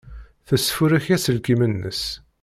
Tesfurek 0.47 1.05
aselkim-nnes. 1.15 2.03